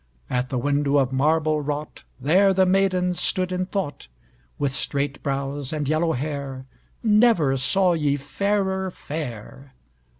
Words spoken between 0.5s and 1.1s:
window